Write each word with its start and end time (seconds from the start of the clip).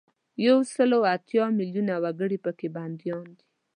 یو 0.45 0.57
سل 0.73 0.89
او 0.97 1.03
اتیا 1.15 1.45
میلونه 1.59 1.93
وګړي 2.03 2.37
په 2.45 2.51
کې 2.57 2.67
بندیان 2.75 3.27
دي. 3.37 3.45